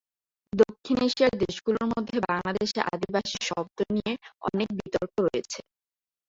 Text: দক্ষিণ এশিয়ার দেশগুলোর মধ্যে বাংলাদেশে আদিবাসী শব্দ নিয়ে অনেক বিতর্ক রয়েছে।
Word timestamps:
দক্ষিণ 0.53 0.97
এশিয়ার 1.07 1.33
দেশগুলোর 1.43 1.85
মধ্যে 1.93 2.17
বাংলাদেশে 2.27 2.79
আদিবাসী 2.93 3.37
শব্দ 3.49 3.77
নিয়ে 3.93 4.13
অনেক 4.47 4.69
বিতর্ক 4.79 5.13
রয়েছে। 5.25 5.59